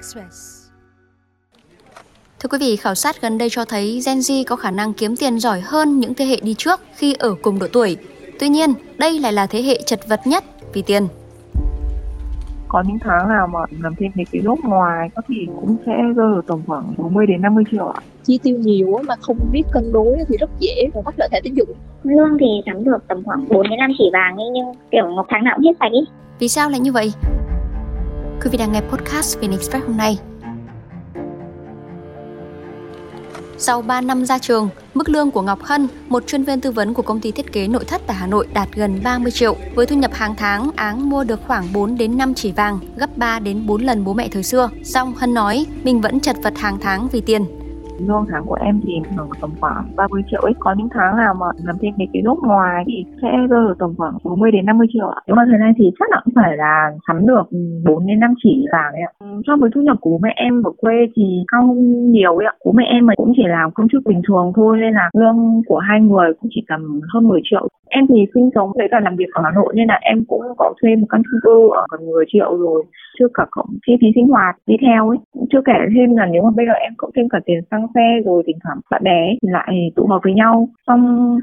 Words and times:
Express. 0.00 0.68
Thưa 2.40 2.48
quý 2.48 2.58
vị, 2.60 2.76
khảo 2.76 2.94
sát 2.94 3.22
gần 3.22 3.38
đây 3.38 3.48
cho 3.50 3.64
thấy 3.64 4.00
Gen 4.06 4.18
Z 4.18 4.44
có 4.46 4.56
khả 4.56 4.70
năng 4.70 4.92
kiếm 4.92 5.16
tiền 5.16 5.38
giỏi 5.38 5.60
hơn 5.60 6.00
những 6.00 6.14
thế 6.14 6.24
hệ 6.24 6.36
đi 6.42 6.54
trước 6.58 6.80
khi 6.94 7.14
ở 7.14 7.34
cùng 7.42 7.58
độ 7.58 7.66
tuổi. 7.72 7.96
Tuy 8.38 8.48
nhiên, 8.48 8.70
đây 8.98 9.18
lại 9.18 9.32
là 9.32 9.46
thế 9.46 9.62
hệ 9.62 9.82
chật 9.86 10.00
vật 10.08 10.20
nhất 10.26 10.44
vì 10.72 10.82
tiền. 10.82 11.08
Có 12.68 12.82
những 12.86 12.98
tháng 13.00 13.28
nào 13.28 13.46
mà 13.46 13.60
làm 13.82 13.94
thêm 13.98 14.10
mấy 14.14 14.24
cái 14.32 14.42
gốc 14.42 14.58
ngoài 14.64 15.10
có 15.16 15.22
thì 15.28 15.46
cũng 15.46 15.76
sẽ 15.86 15.92
rơi 16.16 16.34
ở 16.34 16.42
tầm 16.46 16.62
khoảng 16.66 16.94
40 16.96 17.26
đến 17.26 17.42
50 17.42 17.64
triệu 17.70 17.88
ạ. 17.88 18.00
Chi 18.24 18.38
tiêu 18.42 18.58
nhiều 18.58 19.02
mà 19.06 19.14
không 19.20 19.38
biết 19.52 19.62
cân 19.72 19.92
đối 19.92 20.16
thì 20.28 20.36
rất 20.36 20.50
dễ 20.58 20.86
và 20.94 21.02
mắc 21.04 21.14
lợi 21.18 21.28
thẻ 21.32 21.40
tín 21.40 21.54
dụng. 21.54 21.76
Lương 22.04 22.38
thì 22.40 22.46
sắm 22.66 22.84
được 22.84 22.98
tầm 23.08 23.24
khoảng 23.24 23.48
4 23.48 23.68
đến 23.70 23.78
5 23.78 23.90
chỉ 23.98 24.04
vàng 24.12 24.36
ấy 24.36 24.46
nhưng 24.54 24.66
kiểu 24.90 25.10
một 25.10 25.26
tháng 25.28 25.44
nào 25.44 25.54
cũng 25.56 25.64
hết 25.64 25.76
sạch 25.80 25.92
ý 25.92 26.00
vì 26.38 26.48
sao 26.48 26.70
lại 26.70 26.80
như 26.80 26.92
vậy 26.92 27.12
quý 28.44 28.50
vị 28.50 28.58
đang 28.58 28.72
nghe 28.72 28.80
podcast 28.80 29.38
VN 29.38 29.50
Express 29.50 29.86
hôm 29.86 29.96
nay 29.96 30.18
Sau 33.58 33.82
3 33.82 34.00
năm 34.00 34.26
ra 34.26 34.38
trường, 34.38 34.68
mức 34.94 35.08
lương 35.08 35.30
của 35.30 35.42
Ngọc 35.42 35.62
Hân, 35.62 35.88
một 36.08 36.26
chuyên 36.26 36.44
viên 36.44 36.60
tư 36.60 36.70
vấn 36.70 36.94
của 36.94 37.02
công 37.02 37.20
ty 37.20 37.30
thiết 37.30 37.52
kế 37.52 37.68
nội 37.68 37.84
thất 37.84 38.02
tại 38.06 38.16
Hà 38.16 38.26
Nội 38.26 38.46
đạt 38.52 38.68
gần 38.74 39.00
30 39.04 39.32
triệu. 39.32 39.56
Với 39.74 39.86
thu 39.86 39.96
nhập 39.96 40.14
hàng 40.14 40.34
tháng, 40.36 40.70
Áng 40.76 41.10
mua 41.10 41.24
được 41.24 41.40
khoảng 41.46 41.72
4 41.72 41.96
đến 41.96 42.18
5 42.18 42.34
chỉ 42.34 42.52
vàng, 42.52 42.78
gấp 42.96 43.16
3 43.16 43.38
đến 43.38 43.66
4 43.66 43.82
lần 43.82 44.04
bố 44.04 44.12
mẹ 44.12 44.28
thời 44.28 44.42
xưa. 44.42 44.70
Song 44.84 45.14
Hân 45.14 45.34
nói 45.34 45.66
mình 45.82 46.00
vẫn 46.00 46.20
chật 46.20 46.36
vật 46.42 46.58
hàng 46.58 46.78
tháng 46.80 47.08
vì 47.12 47.20
tiền 47.20 47.59
lương 48.06 48.26
tháng 48.30 48.44
của 48.46 48.58
em 48.60 48.80
thì 48.84 48.92
tầm 49.40 49.50
khoảng 49.60 49.84
30 49.96 50.22
triệu 50.30 50.40
ấy. 50.40 50.54
Có 50.58 50.74
những 50.78 50.88
tháng 50.94 51.16
nào 51.16 51.34
mà 51.40 51.46
làm 51.64 51.76
thêm 51.80 51.92
mấy 51.98 52.08
cái 52.12 52.22
gốc 52.22 52.38
ngoài 52.42 52.84
thì 52.86 53.04
sẽ 53.22 53.28
rơi 53.50 53.66
ở 53.66 53.74
tầm 53.78 53.94
khoảng 53.98 54.14
40 54.24 54.50
đến 54.50 54.66
50 54.66 54.86
triệu 54.92 55.08
ạ. 55.08 55.20
Nếu 55.26 55.36
mà 55.36 55.42
thời 55.46 55.58
nay 55.58 55.72
thì 55.78 55.90
chắc 55.98 56.10
là 56.10 56.20
cũng 56.24 56.34
phải 56.36 56.56
là 56.56 56.90
sắm 57.06 57.26
được 57.26 57.42
4 57.84 58.06
đến 58.06 58.20
5 58.20 58.34
chỉ 58.42 58.66
vàng 58.72 58.92
ấy 58.92 59.02
ạ. 59.02 59.12
So 59.46 59.56
với 59.56 59.70
thu 59.74 59.80
nhập 59.80 59.96
của 60.00 60.18
mẹ 60.22 60.32
em 60.36 60.62
ở 60.62 60.70
quê 60.80 60.96
thì 61.16 61.44
cao 61.52 61.66
hơn 61.66 62.12
nhiều 62.12 62.36
ấy 62.36 62.46
ạ. 62.46 62.54
Bố 62.64 62.72
mẹ 62.72 62.84
em 62.84 63.06
mà 63.06 63.14
cũng 63.16 63.32
chỉ 63.36 63.42
làm 63.46 63.70
công 63.70 63.88
chức 63.88 64.02
bình 64.06 64.22
thường 64.28 64.52
thôi 64.56 64.78
nên 64.80 64.94
là 64.94 65.10
lương 65.18 65.62
của 65.66 65.78
hai 65.78 66.00
người 66.00 66.32
cũng 66.40 66.50
chỉ 66.54 66.64
tầm 66.68 67.00
hơn 67.14 67.28
10 67.28 67.40
triệu. 67.44 67.68
Em 67.88 68.06
thì 68.06 68.26
sinh 68.34 68.50
sống 68.54 68.72
với 68.76 68.88
cả 68.90 69.00
làm 69.00 69.16
việc 69.16 69.30
ở 69.32 69.42
Hà 69.44 69.50
Nội 69.50 69.72
nên 69.76 69.88
là 69.88 69.98
em 70.02 70.24
cũng 70.28 70.42
có 70.58 70.74
thuê 70.82 70.96
một 70.96 71.06
căn 71.10 71.22
chung 71.24 71.40
cư 71.42 71.68
ở 71.74 71.86
gần 71.90 72.10
10 72.10 72.24
triệu 72.28 72.56
rồi 72.56 72.84
chưa 73.18 73.26
cả 73.34 73.44
cộng 73.50 73.66
chi 73.86 73.92
phí 74.00 74.08
sinh 74.14 74.28
hoạt 74.28 74.56
đi 74.66 74.76
theo 74.86 75.08
ấy. 75.08 75.18
Chưa 75.50 75.60
kể 75.64 75.78
thêm 75.94 76.16
là 76.16 76.26
nếu 76.26 76.42
mà 76.42 76.50
bây 76.56 76.66
giờ 76.66 76.72
em 76.72 76.92
cộng 76.96 77.10
thêm 77.16 77.28
cả 77.28 77.38
tiền 77.46 77.60
xăng 77.70 77.86
xe 77.94 78.06
rồi 78.24 78.42
thỉnh 78.46 78.58
thoảng 78.64 78.78
bạn 78.90 79.02
bè 79.04 79.20
thì 79.42 79.48
lại 79.52 79.90
tụ 79.96 80.06
họp 80.06 80.20
với 80.24 80.34
nhau. 80.34 80.68
Xong 80.86 81.02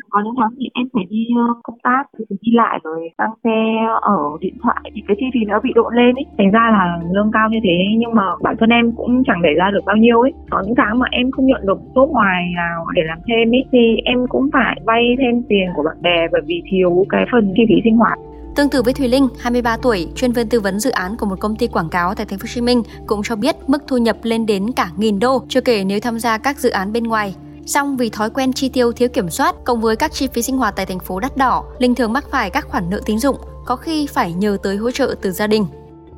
có 0.10 0.22
những 0.24 0.36
tháng 0.38 0.50
thì 0.60 0.66
em 0.74 0.88
phải 0.94 1.06
đi 1.10 1.26
ờ, 1.38 1.54
công 1.64 1.80
tác, 1.84 2.04
thì 2.20 2.26
đi 2.42 2.52
lại 2.52 2.80
rồi 2.84 3.10
xăng 3.18 3.34
xe 3.44 3.58
ở 4.02 4.18
điện 4.42 4.56
thoại 4.64 4.92
thì 4.94 5.02
cái 5.08 5.18
chi 5.20 5.26
phí 5.34 5.40
nó 5.46 5.60
bị 5.64 5.72
độ 5.76 5.90
lên 5.90 6.16
ấy. 6.16 6.26
Thành 6.38 6.52
ra 6.52 6.70
là 6.72 7.00
lương 7.14 7.32
cao 7.34 7.50
như 7.50 7.60
thế 7.64 7.78
nhưng 7.98 8.14
mà 8.14 8.24
bản 8.42 8.56
thân 8.60 8.70
em 8.70 8.92
cũng 8.92 9.24
chẳng 9.28 9.42
để 9.42 9.54
ra 9.58 9.72
được 9.74 9.86
bao 9.86 9.96
nhiêu 9.96 10.22
ấy. 10.22 10.34
Có 10.50 10.64
những 10.66 10.76
tháng 10.78 11.00
mà 11.00 11.06
em 11.12 11.32
không 11.32 11.46
nhận 11.46 11.62
được 11.66 11.80
số 11.96 12.06
ngoài 12.06 12.44
nào 12.56 12.86
để 12.96 13.02
làm 13.06 13.18
thêm 13.28 13.54
ấy 13.54 13.66
thì 13.72 13.98
em 14.06 14.28
cũng 14.30 14.50
phải 14.54 14.82
vay 14.86 15.16
thêm 15.20 15.44
tiền 15.50 15.68
của 15.76 15.84
bạn 15.84 15.98
bè 16.02 16.28
bởi 16.32 16.42
vì 16.46 16.62
thiếu 16.72 17.06
cái 17.10 17.26
phần 17.32 17.54
chi 17.56 17.64
phí 17.70 17.76
sinh 17.84 17.98
hoạt. 17.98 18.20
Tương 18.58 18.70
tự 18.70 18.82
với 18.82 18.94
Thùy 18.94 19.08
Linh, 19.08 19.28
23 19.40 19.78
tuổi, 19.78 20.08
chuyên 20.16 20.32
viên 20.32 20.50
tư 20.50 20.60
vấn 20.60 20.80
dự 20.80 20.90
án 20.90 21.18
của 21.18 21.26
một 21.26 21.40
công 21.40 21.56
ty 21.56 21.68
quảng 21.68 21.90
cáo 21.90 22.16
tại 22.16 22.26
thành 22.26 22.40
phố 22.40 22.44
Hồ 22.44 22.48
Chí 22.54 22.62
Minh 22.62 22.84
cũng 23.08 23.22
cho 23.24 23.36
biết 23.36 23.56
mức 23.68 23.84
thu 23.88 23.98
nhập 23.98 24.18
lên 24.24 24.46
đến 24.46 24.72
cả 24.72 24.90
nghìn 24.98 25.20
đô, 25.20 25.44
chưa 25.50 25.62
kể 25.62 25.84
nếu 25.84 26.00
tham 26.00 26.20
gia 26.20 26.38
các 26.38 26.60
dự 26.60 26.70
án 26.70 26.94
bên 26.94 27.04
ngoài. 27.04 27.36
Song 27.66 27.98
vì 27.98 28.10
thói 28.10 28.30
quen 28.30 28.54
chi 28.54 28.70
tiêu 28.70 28.92
thiếu 28.92 29.10
kiểm 29.10 29.30
soát 29.30 29.56
cộng 29.64 29.82
với 29.82 29.96
các 29.96 30.14
chi 30.14 30.28
phí 30.34 30.42
sinh 30.42 30.58
hoạt 30.58 30.76
tại 30.76 30.86
thành 30.86 31.00
phố 31.00 31.20
đắt 31.20 31.38
đỏ, 31.38 31.64
Linh 31.80 31.96
thường 31.96 32.14
mắc 32.14 32.26
phải 32.32 32.50
các 32.50 32.68
khoản 32.70 32.90
nợ 32.90 33.02
tín 33.06 33.20
dụng, 33.20 33.38
có 33.66 33.76
khi 33.76 34.08
phải 34.08 34.34
nhờ 34.34 34.58
tới 34.64 34.78
hỗ 34.78 34.92
trợ 34.92 35.16
từ 35.22 35.32
gia 35.32 35.48
đình. 35.48 35.66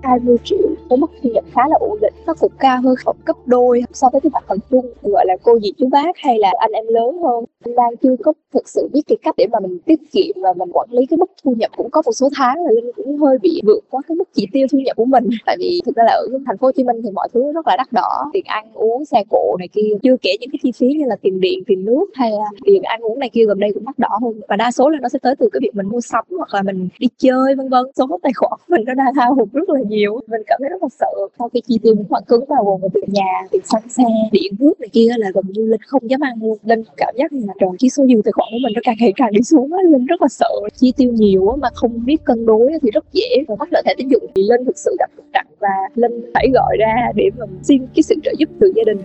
20 0.03 0.37
triệu 0.43 0.69
với 0.89 0.97
mức 0.97 1.11
thu 1.23 1.29
nhập 1.33 1.43
khá 1.53 1.61
là 1.69 1.75
ổn 1.79 1.99
định 2.01 2.13
nó 2.25 2.33
cũng 2.39 2.51
cao 2.59 2.81
hơn 2.83 2.95
khoảng 3.05 3.17
gấp 3.25 3.33
đôi 3.45 3.83
so 3.93 4.09
với 4.11 4.21
cái 4.21 4.29
mặt 4.33 4.43
bằng 4.49 4.57
chung, 4.69 4.85
gọi 5.01 5.25
là 5.27 5.37
cô 5.43 5.59
dì 5.59 5.71
chú 5.77 5.89
bác 5.91 6.17
hay 6.17 6.39
là 6.39 6.53
anh 6.59 6.71
em 6.71 6.85
lớn 6.87 7.17
hơn. 7.23 7.45
Anh 7.65 7.75
đang 7.75 7.97
chưa 7.97 8.15
có 8.23 8.33
thực 8.53 8.69
sự 8.69 8.89
biết 8.93 9.01
cái 9.07 9.17
cách 9.21 9.35
để 9.37 9.47
mà 9.51 9.59
mình 9.59 9.79
tiết 9.79 9.99
kiệm 10.11 10.41
và 10.43 10.53
mình 10.53 10.69
quản 10.73 10.87
lý 10.91 11.05
cái 11.05 11.17
mức 11.17 11.31
thu 11.43 11.55
nhập 11.57 11.71
cũng 11.77 11.89
có 11.89 12.01
một 12.05 12.11
số 12.11 12.29
tháng 12.35 12.65
là 12.65 12.71
linh 12.71 12.91
cũng 12.95 13.17
hơi 13.17 13.37
bị 13.41 13.61
vượt 13.65 13.79
quá 13.89 14.01
cái 14.07 14.15
mức 14.15 14.29
chỉ 14.33 14.47
tiêu 14.53 14.67
thu 14.71 14.79
nhập 14.79 14.97
của 14.97 15.05
mình. 15.05 15.29
Tại 15.45 15.55
vì 15.59 15.81
thực 15.85 15.95
ra 15.95 16.03
là 16.03 16.11
ở 16.11 16.27
thành 16.47 16.57
phố 16.57 16.67
hồ 16.67 16.71
chí 16.71 16.83
minh 16.83 17.01
thì 17.03 17.09
mọi 17.11 17.27
thứ 17.33 17.51
rất 17.51 17.67
là 17.67 17.77
đắt 17.77 17.93
đỏ, 17.93 18.29
tiền 18.33 18.43
ăn, 18.47 18.65
uống, 18.73 19.05
xe 19.05 19.23
cộ 19.29 19.55
này 19.59 19.67
kia, 19.67 19.89
chưa 20.03 20.17
kể 20.21 20.35
những 20.39 20.49
cái 20.51 20.59
chi 20.63 20.71
phí 20.71 20.87
như 20.87 21.05
là 21.05 21.15
tiền 21.21 21.39
điện, 21.39 21.59
tiền 21.67 21.85
nước 21.85 22.05
hay 22.13 22.31
là 22.31 22.45
tiền 22.65 22.83
ăn 22.83 23.01
uống 23.01 23.19
này 23.19 23.29
kia 23.29 23.45
gần 23.47 23.59
đây 23.59 23.71
cũng 23.73 23.85
đắt 23.85 23.99
đỏ 23.99 24.19
hơn. 24.21 24.41
Và 24.47 24.55
đa 24.55 24.71
số 24.71 24.89
là 24.89 24.97
nó 25.01 25.09
sẽ 25.09 25.19
tới 25.21 25.35
từ 25.35 25.49
cái 25.51 25.59
việc 25.63 25.75
mình 25.75 25.87
mua 25.87 26.01
sắm 26.01 26.25
hoặc 26.37 26.53
là 26.53 26.61
mình 26.61 26.89
đi 26.99 27.07
chơi, 27.17 27.55
vân 27.55 27.69
vân. 27.69 27.85
Số 27.95 28.19
tài 28.23 28.33
khoản 28.35 28.59
mình 28.67 28.81
nó 28.85 28.93
đang 28.93 29.13
hao 29.15 29.35
hụt 29.35 29.49
rất 29.53 29.69
là 29.69 29.79
nhiều. 29.89 30.19
Mình 30.27 30.41
cảm 30.47 30.59
thấy 30.61 30.69
rất 30.69 30.83
là 30.83 30.89
sợ. 30.99 31.07
Sau 31.39 31.49
khi 31.49 31.61
chi 31.67 31.79
tiêu 31.83 31.93
những 31.95 32.05
khoản 32.09 32.23
cứng 32.27 32.45
bao 32.49 32.63
gồm 32.65 32.91
tiền 32.93 33.09
nhà 33.13 33.47
tiền 33.51 33.61
xăng 33.63 33.89
xe 33.89 34.03
điện 34.31 34.53
nước 34.59 34.79
này 34.79 34.89
kia 34.93 35.07
là 35.17 35.31
gần 35.33 35.43
như 35.47 35.65
linh 35.65 35.81
không 35.87 36.09
dám 36.09 36.19
ăn 36.23 36.33
luôn. 36.41 36.57
Linh 36.63 36.83
cảm 36.97 37.15
giác 37.17 37.33
là 37.33 37.53
trời, 37.59 37.69
chỉ 37.79 37.89
số 37.89 38.05
dư 38.07 38.21
tài 38.25 38.31
khoản 38.31 38.47
của 38.51 38.59
mình 38.63 38.73
nó 38.75 38.81
càng 38.83 38.95
ngày 38.99 39.13
càng 39.15 39.31
đi 39.31 39.41
xuống 39.41 39.73
á. 39.73 39.79
Linh 39.91 40.05
rất 40.05 40.21
là 40.21 40.27
sợ. 40.27 40.51
Chi 40.75 40.93
tiêu 40.97 41.11
nhiều 41.11 41.55
mà 41.61 41.69
không 41.73 42.05
biết 42.05 42.17
cân 42.25 42.45
đối 42.45 42.71
thì 42.81 42.91
rất 42.91 43.05
dễ 43.13 43.43
và 43.47 43.55
mắc 43.59 43.69
lợi 43.71 43.83
thẻ 43.85 43.93
tín 43.97 44.07
dụng. 44.07 44.25
Thì 44.35 44.43
linh 44.49 44.65
thực 44.65 44.77
sự 44.77 44.95
gặp 44.99 45.09
trục 45.17 45.25
trặc 45.33 45.47
và 45.59 45.69
linh 45.95 46.31
phải 46.33 46.47
gọi 46.53 46.77
ra 46.79 47.11
để 47.15 47.29
mà 47.37 47.45
xin 47.63 47.87
cái 47.95 48.03
sự 48.03 48.15
trợ 48.23 48.31
giúp 48.37 48.49
từ 48.59 48.73
gia 48.75 48.83
đình 48.85 48.97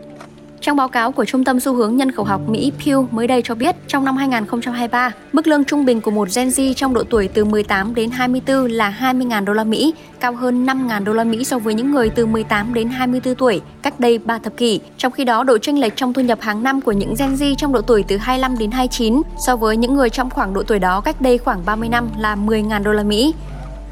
trong 0.64 0.76
báo 0.76 0.88
cáo 0.88 1.12
của 1.12 1.24
Trung 1.24 1.44
tâm 1.44 1.60
Xu 1.60 1.74
hướng 1.74 1.96
Nhân 1.96 2.12
khẩu 2.12 2.24
học 2.24 2.40
Mỹ 2.48 2.72
Pew 2.78 3.06
mới 3.10 3.26
đây 3.26 3.42
cho 3.44 3.54
biết, 3.54 3.76
trong 3.88 4.04
năm 4.04 4.16
2023, 4.16 5.12
mức 5.32 5.46
lương 5.46 5.64
trung 5.64 5.84
bình 5.84 6.00
của 6.00 6.10
một 6.10 6.28
Gen 6.34 6.48
Z 6.48 6.74
trong 6.74 6.94
độ 6.94 7.04
tuổi 7.10 7.28
từ 7.28 7.44
18 7.44 7.94
đến 7.94 8.10
24 8.10 8.66
là 8.66 8.96
20.000 9.00 9.44
đô 9.44 9.52
la 9.52 9.64
Mỹ, 9.64 9.94
cao 10.20 10.34
hơn 10.34 10.66
5.000 10.66 11.04
đô 11.04 11.12
la 11.12 11.24
Mỹ 11.24 11.44
so 11.44 11.58
với 11.58 11.74
những 11.74 11.90
người 11.90 12.10
từ 12.10 12.26
18 12.26 12.74
đến 12.74 12.88
24 12.88 13.34
tuổi 13.34 13.60
cách 13.82 14.00
đây 14.00 14.18
3 14.18 14.38
thập 14.38 14.56
kỷ. 14.56 14.80
Trong 14.98 15.12
khi 15.12 15.24
đó, 15.24 15.44
độ 15.44 15.58
chênh 15.58 15.80
lệch 15.80 15.96
trong 15.96 16.12
thu 16.12 16.22
nhập 16.22 16.40
hàng 16.40 16.62
năm 16.62 16.80
của 16.80 16.92
những 16.92 17.14
Gen 17.18 17.34
Z 17.34 17.54
trong 17.54 17.72
độ 17.72 17.80
tuổi 17.80 18.04
từ 18.08 18.16
25 18.16 18.58
đến 18.58 18.70
29 18.70 19.22
so 19.46 19.56
với 19.56 19.76
những 19.76 19.94
người 19.94 20.10
trong 20.10 20.30
khoảng 20.30 20.54
độ 20.54 20.62
tuổi 20.62 20.78
đó 20.78 21.00
cách 21.00 21.20
đây 21.20 21.38
khoảng 21.38 21.64
30 21.64 21.88
năm 21.88 22.08
là 22.18 22.36
10.000 22.36 22.82
đô 22.82 22.92
la 22.92 23.02
Mỹ. 23.02 23.34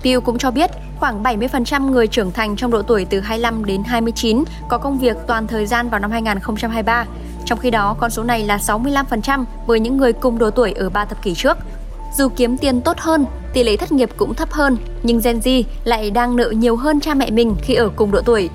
Pew 0.03 0.21
cũng 0.21 0.39
cho 0.39 0.51
biết 0.51 0.71
khoảng 1.03 1.23
70% 1.23 1.91
người 1.91 2.07
trưởng 2.07 2.33
thành 2.33 2.57
trong 2.57 2.71
độ 2.71 2.83
tuổi 2.83 3.05
từ 3.05 3.21
25 3.21 3.65
đến 3.65 3.83
29 3.85 4.45
có 4.69 4.79
công 4.79 4.99
việc 4.99 5.17
toàn 5.27 5.47
thời 5.47 5.67
gian 5.67 5.89
vào 5.89 6.01
năm 6.01 6.11
2023. 6.11 7.07
Trong 7.45 7.59
khi 7.59 7.71
đó, 7.71 7.97
con 8.01 8.11
số 8.11 8.23
này 8.23 8.45
là 8.45 8.57
65% 8.57 9.45
với 9.67 9.81
những 9.81 9.97
người 9.97 10.13
cùng 10.13 10.39
độ 10.39 10.51
tuổi 10.51 10.73
ở 10.73 10.91
3 10.91 11.05
thập 11.05 11.23
kỷ 11.23 11.35
trước. 11.35 11.59
Dù 12.19 12.29
kiếm 12.37 12.57
tiền 12.57 12.81
tốt 12.81 12.99
hơn, 12.99 13.27
tỷ 13.53 13.63
lệ 13.63 13.77
thất 13.77 13.93
nghiệp 13.93 14.11
cũng 14.17 14.35
thấp 14.35 14.51
hơn, 14.51 14.77
nhưng 15.03 15.21
Gen 15.25 15.39
Z 15.39 15.63
lại 15.85 16.11
đang 16.11 16.37
nợ 16.37 16.51
nhiều 16.51 16.77
hơn 16.77 17.01
cha 17.01 17.15
mẹ 17.15 17.31
mình 17.31 17.57
khi 17.63 17.75
ở 17.75 17.89
cùng 17.97 18.11
độ 18.11 18.21
tuổi. 18.25 18.51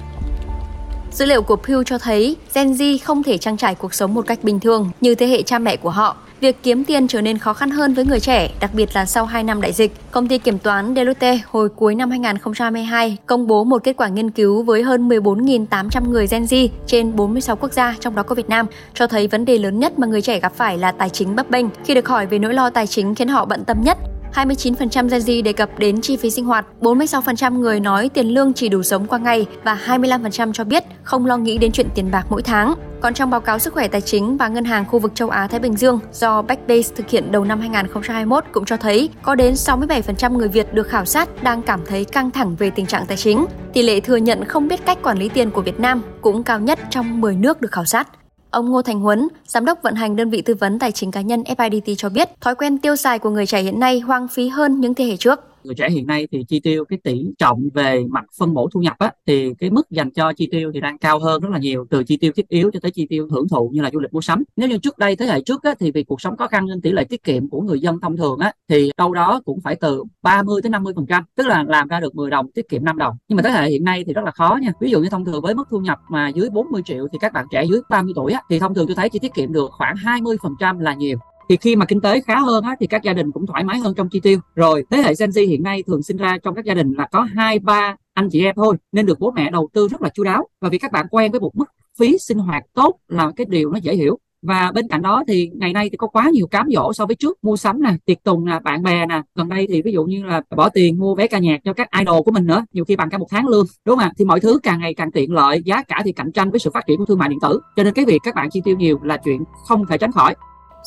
Dữ 1.11 1.25
liệu 1.25 1.41
của 1.41 1.57
Pew 1.65 1.83
cho 1.83 1.97
thấy 1.97 2.35
Gen 2.53 2.71
Z 2.71 2.97
không 3.03 3.23
thể 3.23 3.37
trang 3.37 3.57
trải 3.57 3.75
cuộc 3.75 3.93
sống 3.93 4.13
một 4.13 4.27
cách 4.27 4.43
bình 4.43 4.59
thường 4.59 4.89
như 5.01 5.15
thế 5.15 5.27
hệ 5.27 5.41
cha 5.41 5.59
mẹ 5.59 5.75
của 5.75 5.89
họ 5.89 6.15
Việc 6.39 6.63
kiếm 6.63 6.83
tiền 6.83 7.07
trở 7.07 7.21
nên 7.21 7.37
khó 7.37 7.53
khăn 7.53 7.69
hơn 7.69 7.93
với 7.93 8.05
người 8.05 8.19
trẻ, 8.19 8.49
đặc 8.59 8.71
biệt 8.73 8.89
là 8.93 9.05
sau 9.05 9.25
2 9.25 9.43
năm 9.43 9.61
đại 9.61 9.73
dịch. 9.73 9.91
Công 10.11 10.27
ty 10.27 10.37
kiểm 10.37 10.59
toán 10.59 10.95
Deloitte 10.95 11.39
hồi 11.51 11.69
cuối 11.69 11.95
năm 11.95 12.09
2022 12.09 13.17
công 13.25 13.47
bố 13.47 13.63
một 13.63 13.83
kết 13.83 13.97
quả 13.97 14.07
nghiên 14.07 14.31
cứu 14.31 14.63
với 14.63 14.83
hơn 14.83 15.09
14.800 15.09 16.09
người 16.09 16.27
Gen 16.31 16.43
Z 16.43 16.67
trên 16.85 17.15
46 17.15 17.55
quốc 17.55 17.73
gia, 17.73 17.95
trong 17.99 18.15
đó 18.15 18.23
có 18.23 18.35
Việt 18.35 18.49
Nam, 18.49 18.65
cho 18.93 19.07
thấy 19.07 19.27
vấn 19.27 19.45
đề 19.45 19.57
lớn 19.57 19.79
nhất 19.79 19.99
mà 19.99 20.07
người 20.07 20.21
trẻ 20.21 20.39
gặp 20.39 20.53
phải 20.55 20.77
là 20.77 20.91
tài 20.91 21.09
chính 21.09 21.35
bấp 21.35 21.49
bênh. 21.49 21.65
Khi 21.85 21.93
được 21.93 22.07
hỏi 22.07 22.25
về 22.25 22.39
nỗi 22.39 22.53
lo 22.53 22.69
tài 22.69 22.87
chính 22.87 23.15
khiến 23.15 23.27
họ 23.27 23.45
bận 23.45 23.65
tâm 23.65 23.81
nhất, 23.81 23.97
29% 24.33 25.09
Gen 25.09 25.21
Z 25.21 25.43
đề 25.43 25.53
cập 25.53 25.79
đến 25.79 26.01
chi 26.01 26.17
phí 26.17 26.29
sinh 26.29 26.45
hoạt, 26.45 26.65
46% 26.81 27.59
người 27.59 27.79
nói 27.79 28.09
tiền 28.09 28.27
lương 28.27 28.53
chỉ 28.53 28.69
đủ 28.69 28.83
sống 28.83 29.07
qua 29.07 29.19
ngày 29.19 29.45
và 29.63 29.79
25% 29.87 30.53
cho 30.53 30.63
biết 30.63 30.83
không 31.07 31.25
lo 31.25 31.37
nghĩ 31.37 31.57
đến 31.57 31.71
chuyện 31.71 31.87
tiền 31.95 32.11
bạc 32.11 32.25
mỗi 32.29 32.41
tháng. 32.41 32.73
Còn 33.01 33.13
trong 33.13 33.29
báo 33.29 33.41
cáo 33.41 33.59
sức 33.59 33.73
khỏe 33.73 33.87
tài 33.87 34.01
chính 34.01 34.37
và 34.37 34.47
ngân 34.47 34.65
hàng 34.65 34.85
khu 34.85 34.99
vực 34.99 35.15
châu 35.15 35.29
Á 35.29 35.47
Thái 35.47 35.59
Bình 35.59 35.77
Dương 35.77 35.99
do 36.13 36.41
Backbase 36.41 36.95
thực 36.95 37.09
hiện 37.09 37.31
đầu 37.31 37.45
năm 37.45 37.59
2021 37.59 38.43
cũng 38.51 38.65
cho 38.65 38.77
thấy 38.77 39.09
có 39.21 39.35
đến 39.35 39.53
67% 39.53 40.37
người 40.37 40.47
Việt 40.47 40.73
được 40.73 40.87
khảo 40.87 41.05
sát 41.05 41.43
đang 41.43 41.61
cảm 41.61 41.79
thấy 41.85 42.05
căng 42.05 42.31
thẳng 42.31 42.55
về 42.55 42.69
tình 42.69 42.85
trạng 42.85 43.05
tài 43.05 43.17
chính. 43.17 43.45
Tỷ 43.73 43.81
lệ 43.81 43.99
thừa 43.99 44.15
nhận 44.15 44.45
không 44.45 44.67
biết 44.67 44.85
cách 44.85 44.97
quản 45.03 45.17
lý 45.17 45.29
tiền 45.29 45.51
của 45.51 45.61
Việt 45.61 45.79
Nam 45.79 46.01
cũng 46.21 46.43
cao 46.43 46.59
nhất 46.59 46.79
trong 46.89 47.21
10 47.21 47.35
nước 47.35 47.61
được 47.61 47.71
khảo 47.71 47.85
sát. 47.85 48.07
Ông 48.51 48.71
Ngô 48.71 48.81
Thành 48.81 48.99
Huấn, 48.99 49.27
giám 49.45 49.65
đốc 49.65 49.79
vận 49.83 49.95
hành 49.95 50.15
đơn 50.15 50.29
vị 50.29 50.41
tư 50.41 50.55
vấn 50.59 50.79
tài 50.79 50.91
chính 50.91 51.11
cá 51.11 51.21
nhân 51.21 51.43
FIDT 51.43 51.95
cho 51.95 52.09
biết, 52.09 52.29
thói 52.41 52.55
quen 52.55 52.77
tiêu 52.77 52.95
xài 52.95 53.19
của 53.19 53.29
người 53.29 53.45
trẻ 53.45 53.61
hiện 53.61 53.79
nay 53.79 53.99
hoang 53.99 54.27
phí 54.27 54.47
hơn 54.47 54.81
những 54.81 54.93
thế 54.93 55.05
hệ 55.05 55.17
trước 55.17 55.39
người 55.67 55.75
trẻ 55.75 55.89
hiện 55.89 56.07
nay 56.07 56.27
thì 56.31 56.43
chi 56.47 56.59
tiêu 56.59 56.85
cái 56.85 56.99
tỷ 57.03 57.25
trọng 57.37 57.69
về 57.73 58.03
mặt 58.09 58.25
phân 58.39 58.53
bổ 58.53 58.69
thu 58.73 58.79
nhập 58.79 58.95
á, 58.99 59.11
thì 59.25 59.53
cái 59.59 59.69
mức 59.69 59.91
dành 59.91 60.11
cho 60.11 60.33
chi 60.33 60.47
tiêu 60.51 60.71
thì 60.73 60.81
đang 60.81 60.97
cao 60.97 61.19
hơn 61.19 61.41
rất 61.41 61.49
là 61.51 61.59
nhiều, 61.59 61.85
từ 61.89 62.03
chi 62.03 62.17
tiêu 62.17 62.31
thiết 62.35 62.47
yếu 62.47 62.71
cho 62.73 62.79
tới 62.79 62.91
chi 62.91 63.07
tiêu 63.09 63.27
hưởng 63.31 63.47
thụ 63.49 63.69
như 63.73 63.81
là 63.81 63.89
du 63.93 63.99
lịch 63.99 64.13
mua 64.13 64.21
sắm. 64.21 64.43
Nếu 64.55 64.69
như 64.69 64.77
trước 64.77 64.97
đây 64.97 65.15
thế 65.15 65.25
hệ 65.25 65.41
trước 65.41 65.63
á, 65.63 65.73
thì 65.79 65.91
vì 65.91 66.03
cuộc 66.03 66.21
sống 66.21 66.37
khó 66.37 66.47
khăn 66.47 66.65
nên 66.65 66.81
tỷ 66.81 66.91
lệ 66.91 67.03
tiết 67.03 67.23
kiệm 67.23 67.49
của 67.49 67.61
người 67.61 67.79
dân 67.79 67.99
thông 67.99 68.17
thường 68.17 68.39
á, 68.39 68.51
thì 68.69 68.91
đâu 68.97 69.13
đó 69.13 69.41
cũng 69.45 69.61
phải 69.61 69.75
từ 69.75 70.03
30 70.21 70.61
tới 70.61 70.69
50 70.69 70.93
phần 70.95 71.05
trăm, 71.05 71.23
tức 71.35 71.47
là 71.47 71.63
làm 71.67 71.87
ra 71.87 71.99
được 71.99 72.15
10 72.15 72.29
đồng, 72.29 72.51
tiết 72.51 72.69
kiệm 72.69 72.85
5 72.85 72.97
đồng. 72.97 73.17
Nhưng 73.27 73.35
mà 73.35 73.43
thế 73.43 73.49
hệ 73.49 73.69
hiện 73.69 73.83
nay 73.83 74.03
thì 74.07 74.13
rất 74.13 74.25
là 74.25 74.31
khó 74.31 74.57
nha. 74.61 74.71
Ví 74.79 74.91
dụ 74.91 75.01
như 75.01 75.09
thông 75.09 75.25
thường 75.25 75.41
với 75.41 75.53
mức 75.55 75.67
thu 75.69 75.79
nhập 75.79 75.99
mà 76.09 76.29
dưới 76.29 76.49
40 76.49 76.81
triệu 76.85 77.07
thì 77.11 77.17
các 77.21 77.33
bạn 77.33 77.45
trẻ 77.51 77.63
dưới 77.69 77.81
30 77.89 78.13
tuổi 78.15 78.31
á, 78.31 78.41
thì 78.49 78.59
thông 78.59 78.73
thường 78.73 78.87
tôi 78.87 78.95
thấy 78.95 79.09
chỉ 79.09 79.19
tiết 79.19 79.33
kiệm 79.33 79.53
được 79.53 79.71
khoảng 79.71 79.95
20 79.95 80.37
phần 80.43 80.53
trăm 80.59 80.79
là 80.79 80.93
nhiều 80.93 81.17
thì 81.49 81.57
khi 81.57 81.75
mà 81.75 81.85
kinh 81.85 82.01
tế 82.01 82.21
khá 82.21 82.39
hơn 82.39 82.63
á, 82.63 82.75
thì 82.79 82.87
các 82.87 83.03
gia 83.03 83.13
đình 83.13 83.31
cũng 83.31 83.45
thoải 83.45 83.63
mái 83.63 83.79
hơn 83.79 83.93
trong 83.97 84.09
chi 84.09 84.19
tiêu. 84.19 84.39
Rồi 84.55 84.83
thế 84.91 84.97
hệ 84.97 85.13
Gen 85.19 85.29
Z 85.29 85.47
hiện 85.47 85.63
nay 85.63 85.83
thường 85.87 86.03
sinh 86.03 86.17
ra 86.17 86.37
trong 86.43 86.55
các 86.55 86.65
gia 86.65 86.73
đình 86.73 86.93
là 86.93 87.07
có 87.11 87.27
hai 87.35 87.59
ba 87.59 87.95
anh 88.13 88.29
chị 88.29 88.43
em 88.43 88.55
thôi 88.55 88.75
nên 88.91 89.05
được 89.05 89.19
bố 89.19 89.31
mẹ 89.31 89.49
đầu 89.51 89.69
tư 89.73 89.87
rất 89.87 90.01
là 90.01 90.09
chu 90.09 90.23
đáo. 90.23 90.47
Và 90.61 90.69
vì 90.69 90.77
các 90.77 90.91
bạn 90.91 91.05
quen 91.11 91.31
với 91.31 91.39
một 91.39 91.55
mức 91.55 91.65
phí 91.99 92.17
sinh 92.17 92.37
hoạt 92.37 92.63
tốt 92.73 92.97
là 93.07 93.31
cái 93.35 93.45
điều 93.49 93.71
nó 93.71 93.79
dễ 93.81 93.95
hiểu. 93.95 94.17
Và 94.41 94.71
bên 94.71 94.87
cạnh 94.87 95.01
đó 95.01 95.23
thì 95.27 95.49
ngày 95.53 95.73
nay 95.73 95.89
thì 95.89 95.97
có 95.97 96.07
quá 96.07 96.29
nhiều 96.33 96.47
cám 96.47 96.67
dỗ 96.69 96.93
so 96.93 97.05
với 97.05 97.15
trước 97.15 97.43
mua 97.43 97.57
sắm 97.57 97.81
nè 97.83 97.93
tiệc 98.05 98.23
tùng 98.23 98.45
nè 98.45 98.59
bạn 98.59 98.83
bè 98.83 99.05
nè. 99.05 99.21
Gần 99.35 99.49
đây 99.49 99.67
thì 99.69 99.81
ví 99.81 99.91
dụ 99.91 100.05
như 100.05 100.23
là 100.23 100.41
bỏ 100.55 100.69
tiền 100.69 100.99
mua 100.99 101.15
vé 101.15 101.27
ca 101.27 101.39
nhạc 101.39 101.57
cho 101.63 101.73
các 101.73 101.89
idol 101.99 102.21
của 102.25 102.31
mình 102.31 102.45
nữa 102.45 102.65
nhiều 102.73 102.85
khi 102.85 102.95
bằng 102.95 103.09
cả 103.09 103.17
một 103.17 103.27
tháng 103.29 103.47
lương 103.47 103.65
đúng 103.85 103.97
không 103.97 104.03
ạ? 104.05 104.11
Thì 104.17 104.25
mọi 104.25 104.39
thứ 104.39 104.59
càng 104.63 104.79
ngày 104.79 104.93
càng 104.93 105.11
tiện 105.11 105.33
lợi 105.33 105.61
giá 105.65 105.83
cả 105.83 106.01
thì 106.05 106.11
cạnh 106.11 106.31
tranh 106.31 106.51
với 106.51 106.59
sự 106.59 106.69
phát 106.73 106.87
triển 106.87 106.97
của 106.97 107.05
thương 107.05 107.19
mại 107.19 107.29
điện 107.29 107.39
tử. 107.41 107.59
Cho 107.75 107.83
nên 107.83 107.93
cái 107.93 108.05
việc 108.05 108.19
các 108.23 108.35
bạn 108.35 108.49
chi 108.49 108.61
tiêu 108.63 108.77
nhiều 108.77 108.99
là 109.03 109.17
chuyện 109.17 109.43
không 109.67 109.85
thể 109.85 109.97
tránh 109.97 110.11
khỏi. 110.11 110.35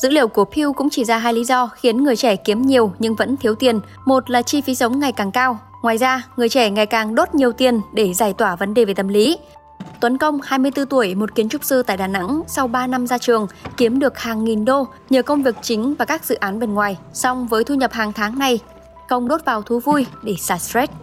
Dữ 0.01 0.09
liệu 0.09 0.27
của 0.27 0.45
Pew 0.51 0.73
cũng 0.73 0.89
chỉ 0.89 1.05
ra 1.05 1.17
hai 1.17 1.33
lý 1.33 1.43
do 1.43 1.67
khiến 1.67 2.03
người 2.03 2.15
trẻ 2.15 2.35
kiếm 2.35 2.61
nhiều 2.61 2.93
nhưng 2.99 3.15
vẫn 3.15 3.37
thiếu 3.37 3.55
tiền. 3.55 3.79
Một 4.05 4.29
là 4.29 4.41
chi 4.41 4.61
phí 4.61 4.75
sống 4.75 4.99
ngày 4.99 5.11
càng 5.11 5.31
cao. 5.31 5.59
Ngoài 5.81 5.97
ra, 5.97 6.23
người 6.37 6.49
trẻ 6.49 6.69
ngày 6.69 6.85
càng 6.85 7.15
đốt 7.15 7.35
nhiều 7.35 7.51
tiền 7.51 7.81
để 7.93 8.13
giải 8.13 8.33
tỏa 8.33 8.55
vấn 8.55 8.73
đề 8.73 8.85
về 8.85 8.93
tâm 8.93 9.07
lý. 9.07 9.37
Tuấn 9.99 10.17
Công, 10.17 10.41
24 10.43 10.85
tuổi, 10.85 11.15
một 11.15 11.35
kiến 11.35 11.49
trúc 11.49 11.63
sư 11.63 11.83
tại 11.83 11.97
Đà 11.97 12.07
Nẵng, 12.07 12.41
sau 12.47 12.67
3 12.67 12.87
năm 12.87 13.07
ra 13.07 13.17
trường, 13.17 13.47
kiếm 13.77 13.99
được 13.99 14.19
hàng 14.19 14.43
nghìn 14.43 14.65
đô 14.65 14.87
nhờ 15.09 15.21
công 15.21 15.43
việc 15.43 15.55
chính 15.61 15.95
và 15.95 16.05
các 16.05 16.25
dự 16.25 16.35
án 16.35 16.59
bên 16.59 16.73
ngoài. 16.73 16.97
Song 17.13 17.47
với 17.47 17.63
thu 17.63 17.75
nhập 17.75 17.91
hàng 17.93 18.13
tháng 18.13 18.39
này, 18.39 18.59
Công 19.09 19.27
đốt 19.27 19.45
vào 19.45 19.61
thú 19.61 19.79
vui 19.79 20.05
để 20.23 20.35
xả 20.39 20.57
stress 20.57 20.93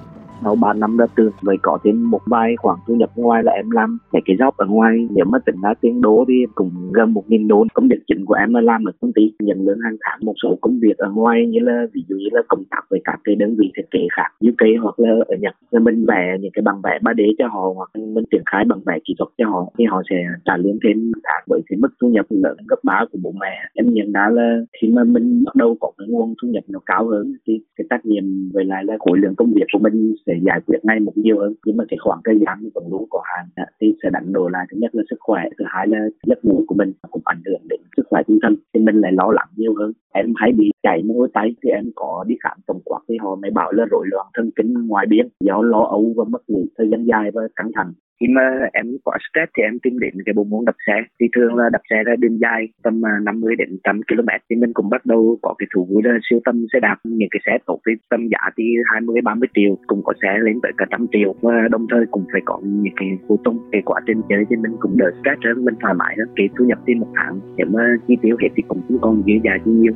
sau 0.45 0.57
3 0.57 0.73
năm 0.73 0.97
ra 0.97 1.07
trường, 1.17 1.33
vậy 1.43 1.57
có 1.63 1.79
thêm 1.85 2.11
một 2.11 2.21
vài 2.27 2.57
khoản 2.57 2.79
thu 2.87 2.95
nhập 2.95 3.11
ngoài 3.17 3.43
là 3.43 3.53
em 3.53 3.71
làm 3.71 3.99
mấy 4.13 4.23
cái 4.25 4.37
job 4.37 4.51
ở 4.57 4.67
ngoài. 4.67 5.09
Nếu 5.11 5.25
mà 5.25 5.39
tính 5.47 5.57
ra 5.63 5.75
tiền 5.81 6.01
đô 6.01 6.25
thì 6.29 6.35
cũng 6.55 6.71
gần 6.93 7.15
một 7.15 7.25
nghìn 7.29 7.49
đô. 7.49 7.65
Công 7.75 7.89
việc 7.89 8.03
chính 8.07 8.25
của 8.25 8.35
em 8.35 8.55
là 8.55 8.61
làm 8.61 8.85
ở 8.85 8.93
công 9.01 9.13
ty, 9.13 9.23
nhận 9.41 9.65
lương 9.67 9.79
hàng 9.85 9.97
tháng. 10.01 10.19
Một 10.23 10.35
số 10.43 10.59
công 10.61 10.79
việc 10.81 10.99
ở 10.99 11.11
ngoài 11.11 11.47
như 11.47 11.59
là, 11.61 11.87
ví 11.93 12.03
dụ 12.09 12.17
như 12.17 12.29
là 12.33 12.43
công 12.49 12.65
tác 12.71 12.83
với 12.91 13.01
các 13.05 13.21
cái 13.25 13.35
đơn 13.35 13.57
vị 13.59 13.71
thiết 13.77 13.91
kế 13.91 14.01
khác, 14.17 14.31
như 14.41 14.51
UK 14.51 14.83
hoặc 14.83 15.01
là 15.01 15.11
ở 15.29 15.37
Nhật. 15.41 15.55
Là 15.71 15.81
mình 15.81 16.07
vẽ 16.07 16.37
những 16.41 16.53
cái 16.53 16.63
bằng 16.63 16.81
vẽ 16.85 16.99
3D 17.03 17.23
cho 17.39 17.49
họ, 17.49 17.73
hoặc 17.77 17.91
mình 17.95 18.25
triển 18.31 18.43
khai 18.47 18.65
bằng 18.69 18.81
vẽ 18.87 18.99
kỹ 19.05 19.15
thuật 19.19 19.31
cho 19.39 19.51
họ, 19.51 19.73
thì 19.79 19.85
họ 19.85 20.03
sẽ 20.11 20.17
trả 20.45 20.57
lương 20.57 20.79
thêm 20.85 21.13
tháng 21.25 21.43
với 21.47 21.61
cái 21.67 21.77
mức 21.83 21.89
thu 22.01 22.09
nhập 22.09 22.27
lớn 22.31 22.57
gấp 22.69 22.77
ba 22.85 23.05
của 23.13 23.19
bố 23.23 23.33
mẹ. 23.41 23.55
Em 23.75 23.93
nhận 23.93 24.13
ra 24.13 24.29
là 24.33 24.61
khi 24.81 24.89
mà 24.89 25.05
mình 25.05 25.45
bắt 25.45 25.55
đầu 25.55 25.77
có 25.81 25.93
cái 25.99 26.09
nguồn 26.09 26.35
thu 26.43 26.49
nhập 26.49 26.65
nó 26.69 26.79
cao 26.87 27.07
hơn 27.09 27.33
thì 27.47 27.61
cái 27.77 27.85
trách 27.91 28.07
nhiệm 28.07 28.51
về 28.55 28.65
lại 28.65 28.85
là 28.85 28.97
khối 28.99 29.19
lượng 29.19 29.35
công 29.35 29.53
việc 29.53 29.67
của 29.73 29.79
mình 29.79 30.15
sẽ 30.29 30.35
giải 30.47 30.61
quyết 30.67 30.79
ngay 30.83 31.01
một 31.01 31.13
nhiều 31.17 31.39
hơn. 31.39 31.55
Nhưng 31.65 31.77
mà 31.77 31.85
cái 31.89 31.99
khoảng 32.01 32.21
thời 32.25 32.39
gian 32.47 32.71
vẫn 32.75 32.85
luôn 32.91 33.07
có 33.11 33.23
hạn. 33.25 33.67
Thì 33.81 33.95
sẽ 34.03 34.11
đánh 34.13 34.33
đổi 34.33 34.51
lại. 34.51 34.67
Thứ 34.71 34.77
nhất 34.81 34.95
là 34.95 35.03
sức 35.11 35.17
khỏe. 35.21 35.43
Thứ 35.59 35.65
hai 35.69 35.87
là 35.87 35.99
giấc 36.27 36.45
ngủ 36.45 36.65
của 36.67 36.75
mình 36.75 36.93
cũng 37.11 37.23
ảnh 37.25 37.43
hưởng 37.47 37.63
đến 37.69 37.81
sức 37.97 38.03
khỏe 38.11 38.23
tinh 38.27 38.39
thần. 38.43 38.57
Thì 38.75 38.81
mình 38.81 38.97
lại 38.97 39.13
lo 39.13 39.31
lắng 39.33 39.49
nhiều 39.57 39.75
hơn. 39.79 39.93
Em 40.13 40.33
hay 40.37 40.53
bị 40.53 40.71
chảy 40.83 41.03
mũi 41.03 41.29
tay 41.35 41.55
thì 41.63 41.71
em 41.71 41.91
có 41.95 42.25
đi 42.29 42.35
khám 42.43 42.59
tổng 42.67 42.81
quát 42.85 43.01
thì 43.09 43.17
họ 43.21 43.37
mới 43.43 43.51
bảo 43.51 43.73
là 43.73 43.85
rối 43.91 44.05
loạn 44.11 44.27
thần 44.35 44.51
kinh 44.57 44.75
ngoài 44.87 45.07
biên 45.07 45.29
do 45.41 45.63
lo 45.63 45.83
âu 45.83 46.15
và 46.17 46.25
mất 46.29 46.43
ngủ 46.49 46.65
thời 46.79 46.89
gian 46.91 47.05
dài 47.05 47.31
và 47.35 47.43
căng 47.57 47.71
thẳng 47.75 47.93
khi 48.21 48.27
mà 48.37 48.43
em 48.73 48.87
quá 49.05 49.17
stress 49.31 49.51
thì 49.57 49.63
em 49.63 49.79
tìm 49.79 49.99
đến 49.99 50.15
cái 50.27 50.33
bộ 50.37 50.45
môn 50.45 50.65
đạp 50.65 50.77
xe. 50.87 50.97
Thì 51.21 51.27
thường 51.37 51.55
là 51.57 51.69
đạp 51.73 51.83
xe 51.91 51.97
ra 52.07 52.17
đường 52.19 52.39
dài 52.39 52.69
tầm 52.83 53.07
à, 53.07 53.13
50 53.23 53.57
đến 53.57 53.71
100 53.71 54.01
km 54.09 54.31
thì 54.51 54.57
mình 54.57 54.73
cũng 54.73 54.91
bắt 54.91 55.07
đầu 55.07 55.39
có 55.43 55.55
cái 55.59 55.67
thú 55.75 55.87
vui 55.91 56.03
là 56.05 56.19
siêu 56.31 56.41
tâm 56.45 56.67
xe 56.73 56.81
đạp, 56.81 56.97
những 57.05 57.29
cái 57.31 57.41
xe 57.47 57.59
tốt 57.67 57.81
thì 57.87 57.93
tầm 58.11 58.29
giá 58.29 58.51
thì 58.57 58.65
20 58.93 59.21
30 59.21 59.49
triệu, 59.55 59.79
cũng 59.87 60.03
có 60.05 60.13
xe 60.23 60.39
lên 60.39 60.61
tới 60.63 60.73
cả 60.77 60.87
trăm 60.91 61.07
triệu. 61.13 61.35
Và 61.43 61.69
đồng 61.71 61.87
thời 61.91 62.05
cũng 62.11 62.25
phải 62.33 62.43
có 62.45 62.61
những 62.63 62.95
cái 62.97 63.09
phụ 63.29 63.41
tùng, 63.45 63.59
cái 63.73 63.83
quá 63.85 64.01
trình 64.07 64.21
chơi 64.29 64.45
thì 64.51 64.57
mình 64.57 64.73
cũng 64.81 64.97
đỡ 64.99 65.11
stress 65.21 65.41
hơn, 65.45 65.65
mình 65.65 65.75
thoải 65.81 65.95
mái 65.95 66.15
hơn, 66.19 66.29
cái 66.37 66.49
thu 66.59 66.65
nhập 66.65 66.79
thì 66.87 66.95
một 66.95 67.09
tháng. 67.15 67.41
Nếu 67.57 67.67
mà 67.73 67.97
chi 68.09 68.17
tiêu 68.23 68.37
hết 68.43 68.49
thì 68.57 68.63
cũng 68.69 68.81
không 68.89 68.99
còn 69.01 69.23
dư 69.27 69.33
giả 69.45 69.53
chi 69.65 69.71
nhiều. 69.71 69.93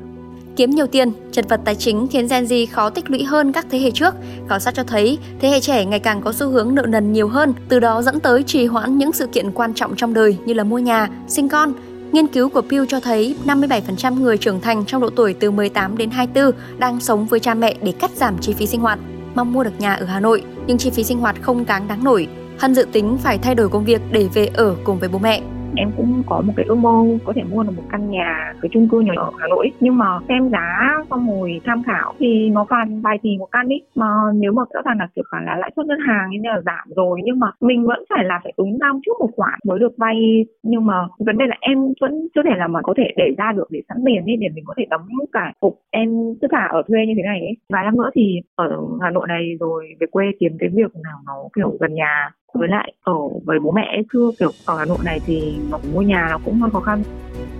Kiếm 0.56 0.70
nhiều 0.70 0.86
tiền, 0.86 1.12
chật 1.32 1.48
vật 1.48 1.60
tài 1.64 1.74
chính 1.74 2.06
khiến 2.06 2.26
Gen 2.30 2.44
Z 2.44 2.66
khó 2.72 2.90
tích 2.90 3.10
lũy 3.10 3.24
hơn 3.24 3.52
các 3.52 3.66
thế 3.70 3.78
hệ 3.78 3.90
trước. 3.90 4.14
Khảo 4.48 4.58
sát 4.58 4.74
cho 4.74 4.82
thấy, 4.84 5.18
thế 5.40 5.48
hệ 5.48 5.60
trẻ 5.60 5.84
ngày 5.84 5.98
càng 6.00 6.22
có 6.22 6.32
xu 6.32 6.48
hướng 6.48 6.74
nợ 6.74 6.82
nần 6.88 7.12
nhiều 7.12 7.28
hơn, 7.28 7.54
từ 7.68 7.80
đó 7.80 8.02
dẫn 8.02 8.20
tới 8.20 8.42
trì 8.42 8.66
hoãn 8.66 8.98
những 8.98 9.12
sự 9.12 9.26
kiện 9.26 9.52
quan 9.52 9.74
trọng 9.74 9.96
trong 9.96 10.14
đời 10.14 10.36
như 10.44 10.54
là 10.54 10.64
mua 10.64 10.78
nhà, 10.78 11.08
sinh 11.28 11.48
con. 11.48 11.72
Nghiên 12.12 12.26
cứu 12.26 12.48
của 12.48 12.62
Pew 12.68 12.86
cho 12.86 13.00
thấy 13.00 13.36
57% 13.46 14.20
người 14.20 14.38
trưởng 14.38 14.60
thành 14.60 14.84
trong 14.86 15.00
độ 15.00 15.10
tuổi 15.10 15.34
từ 15.34 15.50
18 15.50 15.96
đến 15.96 16.10
24 16.10 16.52
đang 16.78 17.00
sống 17.00 17.26
với 17.26 17.40
cha 17.40 17.54
mẹ 17.54 17.74
để 17.82 17.92
cắt 17.92 18.10
giảm 18.16 18.38
chi 18.40 18.52
phí 18.52 18.66
sinh 18.66 18.80
hoạt. 18.80 18.98
Mong 19.34 19.52
mua 19.52 19.64
được 19.64 19.80
nhà 19.80 19.94
ở 19.94 20.06
Hà 20.06 20.20
Nội, 20.20 20.42
nhưng 20.66 20.78
chi 20.78 20.90
phí 20.90 21.04
sinh 21.04 21.18
hoạt 21.18 21.42
không 21.42 21.66
đáng 21.66 21.88
đáng 21.88 22.04
nổi. 22.04 22.28
Hân 22.58 22.74
dự 22.74 22.86
tính 22.92 23.18
phải 23.22 23.38
thay 23.38 23.54
đổi 23.54 23.68
công 23.68 23.84
việc 23.84 24.00
để 24.12 24.28
về 24.34 24.46
ở 24.54 24.76
cùng 24.84 24.98
với 24.98 25.08
bố 25.08 25.18
mẹ 25.18 25.42
em 25.76 25.90
cũng 25.96 26.22
có 26.26 26.40
một 26.46 26.52
cái 26.56 26.66
ước 26.68 26.74
mơ 26.74 27.18
có 27.24 27.32
thể 27.32 27.42
mua 27.50 27.62
được 27.62 27.72
một 27.76 27.82
căn 27.90 28.10
nhà 28.10 28.52
cái 28.62 28.68
chung 28.72 28.88
cư 28.88 29.00
nhỏ 29.00 29.12
ở 29.16 29.30
Hà 29.38 29.46
Nội 29.48 29.70
nhưng 29.80 29.98
mà 29.98 30.18
xem 30.28 30.48
giá 30.48 30.96
xong 31.10 31.30
rồi 31.30 31.60
tham 31.64 31.82
khảo 31.82 32.14
thì 32.18 32.50
nó 32.50 32.64
còn 32.64 33.00
vài 33.00 33.18
tỷ 33.22 33.30
một 33.38 33.48
căn 33.52 33.68
ý 33.68 33.82
mà 33.94 34.06
nếu 34.34 34.52
mà 34.52 34.62
rõ 34.74 34.80
ràng 34.84 34.98
là 34.98 35.08
kiểu 35.14 35.24
khoản 35.30 35.44
là 35.46 35.56
lãi 35.56 35.72
suất 35.76 35.86
ngân 35.86 35.98
hàng 36.06 36.30
như 36.30 36.38
là 36.42 36.60
giảm 36.66 36.88
rồi, 36.96 37.20
nhưng 37.24 37.38
mà 37.38 37.46
mình 37.60 37.86
vẫn 37.86 38.04
phải 38.10 38.24
là 38.24 38.40
phải 38.44 38.52
ứng 38.56 38.78
năm 38.78 39.00
trước 39.06 39.12
một 39.20 39.30
khoản 39.36 39.58
mới 39.66 39.78
được 39.78 39.92
vay. 39.98 40.44
Nhưng 40.62 40.86
mà 40.86 40.94
vấn 41.18 41.38
đề 41.38 41.46
là 41.46 41.56
em 41.60 41.78
vẫn 42.00 42.28
chưa 42.34 42.42
thể 42.42 42.56
là 42.56 42.66
mà 42.66 42.80
có 42.82 42.94
thể 42.96 43.04
để 43.16 43.34
ra 43.38 43.52
được 43.56 43.68
để 43.70 43.80
sẵn 43.88 43.98
tiền 44.06 44.24
đi 44.24 44.36
để 44.40 44.48
mình 44.54 44.64
có 44.66 44.74
thể 44.76 44.86
đóng 44.90 45.08
cả 45.32 45.52
cục 45.60 45.78
em 45.90 46.08
tất 46.40 46.48
cả 46.50 46.68
ở 46.70 46.82
thuê 46.88 47.06
như 47.06 47.14
thế 47.16 47.22
này 47.22 47.40
ấy. 47.40 47.56
Vài 47.68 47.84
năm 47.84 47.96
nữa 47.96 48.10
thì 48.14 48.40
ở 48.54 48.70
Hà 49.00 49.10
Nội 49.10 49.26
này 49.28 49.42
rồi, 49.60 49.88
về 50.00 50.06
quê 50.10 50.24
kiếm 50.40 50.52
cái 50.58 50.68
việc 50.68 50.92
nào 51.04 51.18
nó 51.26 51.34
kiểu 51.56 51.76
gần 51.80 51.94
nhà 51.94 52.30
với 52.54 52.68
lại 52.68 52.92
ở 53.02 53.14
với 53.44 53.58
bố 53.60 53.70
mẹ 53.70 54.02
chưa 54.12 54.30
kiểu 54.38 54.50
ở 54.64 54.78
Hà 54.78 54.84
Nội 54.84 54.98
này 55.04 55.20
thì 55.26 55.54
mà 55.70 55.78
mua 55.92 56.00
nhà 56.00 56.28
nó 56.30 56.38
cũng 56.44 56.60
hơi 56.60 56.70
khó 56.70 56.80
khăn 56.80 57.02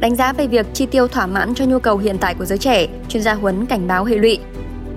Đánh 0.00 0.16
giá 0.16 0.32
về 0.32 0.46
việc 0.46 0.66
chi 0.72 0.86
tiêu 0.86 1.08
thỏa 1.08 1.26
mãn 1.26 1.54
cho 1.54 1.64
nhu 1.64 1.78
cầu 1.78 1.98
hiện 1.98 2.16
tại 2.20 2.34
của 2.34 2.44
giới 2.44 2.58
trẻ, 2.58 2.86
chuyên 3.08 3.22
gia 3.22 3.34
Huấn 3.34 3.66
cảnh 3.66 3.86
báo 3.88 4.04
hệ 4.04 4.16
lụy. 4.16 4.38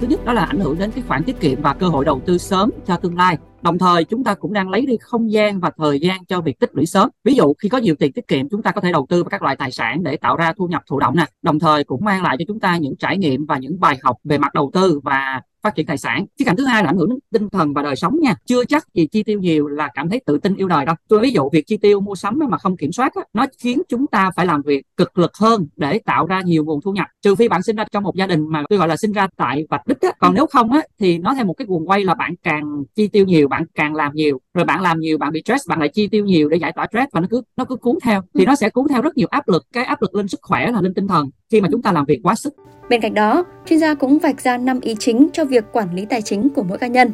Thứ 0.02 0.08
nhất 0.08 0.26
đó 0.26 0.34
là 0.34 0.46
ảnh 0.46 0.60
hưởng 0.60 0.78
đến 0.78 0.92
cái 0.92 1.04
khoản 1.08 1.24
tiết 1.24 1.40
kiệm 1.40 1.62
và 1.62 1.74
cơ 1.74 1.88
hội 1.88 2.06
đầu 2.06 2.22
tư 2.26 2.38
sớm 2.38 2.70
cho 2.88 2.98
tương 2.98 3.18
lai. 3.18 3.38
Đồng 3.62 3.78
thời 3.78 4.04
chúng 4.04 4.24
ta 4.24 4.34
cũng 4.34 4.54
đang 4.54 4.70
lấy 4.70 4.86
đi 4.86 4.98
không 5.02 5.32
gian 5.32 5.60
và 5.60 5.72
thời 5.78 6.00
gian 6.00 6.26
cho 6.26 6.42
việc 6.42 6.60
tích 6.60 6.70
lũy 6.74 6.86
sớm. 6.86 7.10
Ví 7.24 7.34
dụ 7.34 7.54
khi 7.54 7.70
có 7.70 7.78
nhiều 7.78 7.96
tiền 8.00 8.12
tiết 8.12 8.28
kiệm 8.28 8.50
chúng 8.50 8.62
ta 8.62 8.72
có 8.72 8.82
thể 8.82 8.92
đầu 8.92 9.06
tư 9.10 9.24
vào 9.24 9.30
các 9.30 9.42
loại 9.42 9.56
tài 9.56 9.72
sản 9.72 10.04
để 10.04 10.18
tạo 10.18 10.36
ra 10.36 10.54
thu 10.58 10.68
nhập 10.68 10.82
thụ 10.90 11.00
động 11.00 11.16
nè. 11.16 11.26
Đồng 11.42 11.60
thời 11.60 11.84
cũng 11.84 12.06
mang 12.06 12.24
lại 12.24 12.36
cho 12.40 12.46
chúng 12.48 12.60
ta 12.60 12.78
những 12.78 12.96
trải 12.98 13.18
nghiệm 13.18 13.46
và 13.46 13.58
những 13.58 13.80
bài 13.80 13.98
học 14.04 14.18
về 14.24 14.38
mặt 14.38 14.54
đầu 14.54 14.72
tư 14.74 15.00
và 15.04 15.42
phát 15.66 15.76
triển 15.76 15.86
tài 15.86 15.98
sản. 15.98 16.26
Cái 16.38 16.46
cạnh 16.46 16.56
thứ 16.56 16.66
hai 16.66 16.84
là 16.84 16.90
ảnh 16.90 16.98
hưởng 16.98 17.10
đến 17.10 17.20
tinh 17.34 17.50
thần 17.50 17.74
và 17.74 17.82
đời 17.82 17.96
sống 17.96 18.20
nha. 18.22 18.36
Chưa 18.46 18.66
chắc 18.66 18.94
gì 18.94 19.08
chi 19.08 19.24
tiêu 19.24 19.40
nhiều 19.40 19.68
là 19.68 19.90
cảm 19.94 20.10
thấy 20.10 20.22
tự 20.26 20.38
tin 20.38 20.56
yêu 20.56 20.68
đời 20.68 20.86
đâu. 20.86 20.96
Tôi 21.08 21.20
ví 21.20 21.32
dụ 21.32 21.50
việc 21.54 21.68
chi 21.68 21.78
tiêu 21.78 22.00
mua 22.00 22.16
sắm 22.16 22.40
mà 22.50 22.58
không 22.58 22.78
kiểm 22.78 22.92
soát 22.92 23.16
á, 23.16 23.22
nó 23.34 23.46
khiến 23.60 23.82
chúng 23.90 24.08
ta 24.08 24.32
phải 24.36 24.46
làm 24.46 24.62
việc 24.62 24.86
cực 24.98 25.18
lực 25.18 25.32
hơn 25.38 25.68
để 25.76 26.00
tạo 26.06 26.26
ra 26.26 26.42
nhiều 26.42 26.64
nguồn 26.66 26.82
thu 26.82 26.92
nhập. 26.92 27.08
Trừ 27.22 27.36
phi 27.36 27.48
bạn 27.48 27.64
sinh 27.64 27.76
ra 27.76 27.86
trong 27.92 28.04
một 28.04 28.16
gia 28.16 28.28
đình 28.28 28.48
mà 28.50 28.64
tôi 28.70 28.80
gọi 28.80 28.88
là 28.88 28.98
sinh 28.98 29.12
ra 29.12 29.28
tại 29.38 29.66
vạch 29.70 29.88
đích 29.88 30.02
á. 30.02 30.12
còn 30.20 30.34
nếu 30.34 30.46
không 30.46 30.72
á 30.72 30.82
thì 31.00 31.18
nó 31.18 31.34
theo 31.36 31.46
một 31.46 31.54
cái 31.54 31.66
guồng 31.66 31.90
quay 31.90 32.04
là 32.04 32.14
bạn 32.14 32.36
càng 32.44 32.84
chi 32.96 33.08
tiêu 33.08 33.26
nhiều 33.26 33.48
bạn 33.48 33.64
càng 33.76 33.96
làm 33.96 34.12
nhiều. 34.16 34.40
Rồi 34.54 34.66
bạn 34.66 34.82
làm 34.82 35.00
nhiều 35.00 35.18
bạn 35.18 35.32
bị 35.32 35.42
stress 35.46 35.70
bạn 35.70 35.80
lại 35.80 35.90
chi 35.94 36.08
tiêu 36.08 36.26
nhiều 36.26 36.50
để 36.50 36.58
giải 36.58 36.72
tỏa 36.76 36.88
stress 36.92 37.08
và 37.14 37.22
nó 37.22 37.28
cứ 37.32 37.42
nó 37.58 37.66
cứ 37.66 37.76
cuốn 37.76 37.96
theo. 38.04 38.22
Thì 38.34 38.46
nó 38.46 38.56
sẽ 38.56 38.70
cuốn 38.70 38.88
theo 38.90 39.02
rất 39.02 39.18
nhiều 39.18 39.28
áp 39.32 39.48
lực. 39.48 39.64
Cái 39.74 39.84
áp 39.84 40.02
lực 40.02 40.16
lên 40.16 40.28
sức 40.28 40.40
khỏe 40.42 40.72
là 40.72 40.82
lên 40.82 40.94
tinh 40.94 41.08
thần 41.08 41.30
khi 41.52 41.62
mà 41.62 41.68
chúng 41.72 41.82
ta 41.82 41.92
làm 41.92 42.06
việc 42.06 42.20
quá 42.24 42.36
sức. 42.36 42.54
Bên 42.90 43.02
cạnh 43.02 43.14
đó, 43.14 43.44
chuyên 43.66 43.80
gia 43.80 43.94
cũng 43.94 44.20
vạch 44.20 44.42
ra 44.42 44.58
5 44.58 44.80
ý 44.80 44.96
chính 45.00 45.28
cho 45.34 45.46
việc 45.46 45.64
quản 45.72 45.96
lý 45.96 46.06
tài 46.06 46.22
chính 46.22 46.50
của 46.50 46.64
mỗi 46.64 46.78
cá 46.78 46.88
nhân. 46.88 47.12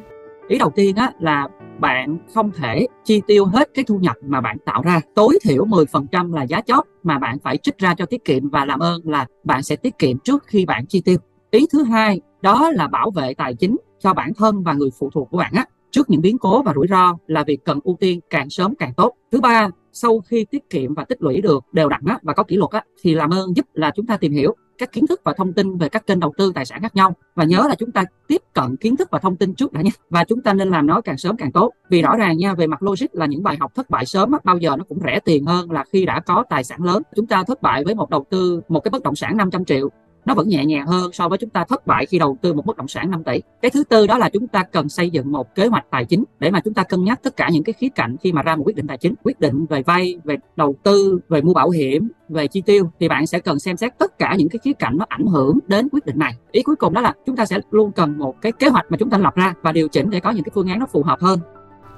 Ý 0.48 0.58
đầu 0.58 0.72
tiên 0.76 0.96
á, 0.96 1.14
là 1.20 1.48
bạn 1.80 2.18
không 2.34 2.52
thể 2.52 2.88
chi 3.04 3.22
tiêu 3.28 3.46
hết 3.46 3.70
cái 3.74 3.86
thu 3.86 3.98
nhập 3.98 4.16
mà 4.22 4.42
bạn 4.42 4.58
tạo 4.66 4.82
ra. 4.82 5.02
Tối 5.16 5.40
thiểu 5.44 5.66
10% 5.66 6.34
là 6.34 6.44
giá 6.44 6.62
chót 6.62 6.86
mà 7.04 7.20
bạn 7.20 7.38
phải 7.44 7.58
trích 7.58 7.78
ra 7.78 7.96
cho 7.98 8.06
tiết 8.06 8.26
kiệm 8.26 8.50
và 8.50 8.66
làm 8.66 8.80
ơn 8.80 9.02
là 9.06 9.26
bạn 9.44 9.64
sẽ 9.64 9.76
tiết 9.76 10.00
kiệm 10.00 10.18
trước 10.20 10.44
khi 10.48 10.66
bạn 10.66 10.86
chi 10.86 11.02
tiêu. 11.06 11.18
Ý 11.52 11.66
thứ 11.74 11.84
hai 11.84 12.22
đó 12.42 12.72
là 12.72 12.88
bảo 12.88 13.12
vệ 13.12 13.34
tài 13.34 13.54
chính 13.56 13.78
cho 14.00 14.14
bản 14.14 14.34
thân 14.34 14.64
và 14.64 14.74
người 14.74 14.90
phụ 15.00 15.10
thuộc 15.14 15.28
của 15.32 15.38
bạn 15.38 15.54
á 15.56 15.66
trước 15.92 16.10
những 16.10 16.22
biến 16.22 16.38
cố 16.38 16.62
và 16.62 16.74
rủi 16.76 16.88
ro 16.88 17.18
là 17.28 17.44
việc 17.44 17.66
cần 17.66 17.80
ưu 17.84 17.98
tiên 18.00 18.20
càng 18.30 18.50
sớm 18.50 18.76
càng 18.76 18.94
tốt. 18.98 19.14
Thứ 19.32 19.42
ba, 19.42 19.70
sau 19.94 20.20
khi 20.20 20.46
tiết 20.46 20.70
kiệm 20.70 20.94
và 20.94 21.06
tích 21.06 21.22
lũy 21.22 21.42
được 21.42 21.64
đều 21.72 21.90
đặn 21.90 22.02
á, 22.06 22.20
và 22.22 22.34
có 22.34 22.44
kỷ 22.44 22.56
luật 22.56 22.72
á, 22.72 22.84
thì 23.02 23.16
làm 23.16 23.30
ơn 23.30 23.56
giúp 23.56 23.66
là 23.74 23.92
chúng 23.96 24.06
ta 24.06 24.18
tìm 24.18 24.32
hiểu 24.32 24.56
các 24.82 24.92
kiến 24.92 25.08
thức 25.08 25.22
và 25.24 25.34
thông 25.34 25.54
tin 25.54 25.78
về 25.78 25.90
các 25.90 26.08
kênh 26.08 26.20
đầu 26.20 26.34
tư 26.38 26.52
tài 26.56 26.66
sản 26.66 26.82
khác 26.82 26.96
nhau. 26.96 27.16
Và 27.36 27.44
nhớ 27.44 27.66
là 27.70 27.76
chúng 27.76 27.92
ta 27.92 28.04
tiếp 28.28 28.42
cận 28.54 28.76
kiến 28.76 28.98
thức 28.98 29.08
và 29.12 29.20
thông 29.20 29.36
tin 29.36 29.54
trước 29.54 29.74
đã 29.74 29.82
nha 29.82 29.92
và 30.10 30.24
chúng 30.24 30.42
ta 30.42 30.54
nên 30.54 30.70
làm 30.70 30.88
nó 30.88 31.02
càng 31.02 31.18
sớm 31.18 31.38
càng 31.38 31.52
tốt. 31.52 31.72
Vì 31.90 32.02
rõ 32.02 32.16
ràng 32.18 32.38
nha, 32.38 32.54
về 32.54 32.68
mặt 32.68 32.84
logic 32.84 33.08
là 33.12 33.26
những 33.26 33.44
bài 33.44 33.58
học 33.60 33.72
thất 33.76 33.90
bại 33.90 34.06
sớm 34.06 34.32
bao 34.44 34.58
giờ 34.58 34.76
nó 34.78 34.84
cũng 34.84 35.00
rẻ 35.06 35.20
tiền 35.26 35.46
hơn 35.46 35.72
là 35.72 35.84
khi 35.92 36.06
đã 36.06 36.20
có 36.20 36.44
tài 36.50 36.64
sản 36.64 36.84
lớn. 36.84 37.04
Chúng 37.16 37.26
ta 37.26 37.44
thất 37.44 37.62
bại 37.62 37.84
với 37.84 37.96
một 37.96 38.10
đầu 38.10 38.26
tư, 38.30 38.62
một 38.68 38.80
cái 38.80 38.90
bất 38.90 39.04
động 39.04 39.16
sản 39.16 39.38
500 39.38 39.66
triệu 39.66 39.90
nó 40.26 40.34
vẫn 40.34 40.50
nhẹ 40.50 40.66
nhàng 40.66 40.88
hơn 40.88 41.12
so 41.14 41.30
với 41.30 41.38
chúng 41.38 41.50
ta 41.50 41.66
thất 41.70 41.88
bại 41.88 42.06
khi 42.06 42.20
đầu 42.20 42.38
tư 42.42 42.54
một 42.54 42.66
bất 42.66 42.78
động 42.78 42.88
sản 42.88 43.12
5 43.12 43.24
tỷ. 43.24 43.42
Cái 43.62 43.72
thứ 43.72 43.84
tư 43.84 44.08
đó 44.08 44.18
là 44.18 44.30
chúng 44.30 44.48
ta 44.48 44.64
cần 44.64 44.90
xây 44.90 45.10
dựng 45.10 45.32
một 45.32 45.56
kế 45.56 45.68
hoạch 45.68 45.86
tài 45.92 46.06
chính 46.06 46.24
để 46.40 46.52
mà 46.52 46.60
chúng 46.66 46.74
ta 46.74 46.84
cân 46.84 47.04
nhắc 47.04 47.20
tất 47.24 47.38
cả 47.38 47.50
những 47.52 47.64
cái 47.64 47.74
khía 47.74 47.90
cạnh 47.96 48.16
khi 48.24 48.32
mà 48.32 48.42
ra 48.42 48.56
một 48.56 48.64
quyết 48.66 48.76
định 48.76 48.88
tài 48.88 48.98
chính, 48.98 49.14
quyết 49.24 49.40
định 49.40 49.66
về 49.66 49.84
vay, 49.84 50.16
về 50.24 50.36
đầu 50.56 50.76
tư, 50.84 51.20
về 51.30 51.42
mua 51.42 51.54
bảo 51.54 51.70
hiểm, 51.70 52.10
về 52.30 52.48
chi 52.48 52.62
tiêu 52.66 52.92
thì 53.00 53.08
bạn 53.08 53.28
sẽ 53.28 53.40
cần 53.40 53.60
xem 53.60 53.78
xét 53.78 53.98
tất 53.98 54.18
cả 54.18 54.36
những 54.38 54.50
cái 54.50 54.60
khía 54.64 54.74
cạnh 54.74 54.98
nó 54.98 55.06
ảnh 55.10 55.26
hưởng 55.26 55.60
đến 55.68 55.88
quyết 55.92 56.06
định 56.06 56.20
này. 56.20 56.34
Ý 56.52 56.62
cuối 56.64 56.76
cùng 56.76 56.94
đó 56.94 57.02
là 57.02 57.14
chúng 57.26 57.36
ta 57.36 57.46
sẽ 57.46 57.60
luôn 57.72 57.92
cần 57.92 58.18
một 58.18 58.36
cái 58.42 58.52
kế 58.52 58.68
hoạch 58.70 58.86
mà 58.90 58.98
chúng 58.98 59.10
ta 59.10 59.18
lập 59.18 59.36
ra 59.36 59.54
và 59.62 59.72
điều 59.72 59.88
chỉnh 59.88 60.10
để 60.10 60.20
có 60.20 60.32
những 60.32 60.44
cái 60.44 60.52
phương 60.56 60.68
án 60.68 60.80
nó 60.80 60.86
phù 60.92 61.04
hợp 61.04 61.20
hơn. 61.22 61.40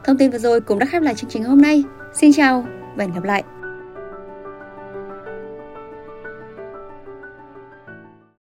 Thông 0.04 0.18
tin 0.18 0.32
vừa 0.32 0.38
rồi 0.38 0.62
cũng 0.62 0.80
đã 0.80 0.86
khép 0.86 1.02
lại 1.02 1.16
chương 1.16 1.30
trình 1.30 1.44
hôm 1.44 1.62
nay. 1.62 1.84
Xin 2.14 2.34
chào 2.34 2.66
và 2.96 3.04
hẹn 3.04 3.14
gặp 3.14 3.24
lại. 3.24 3.44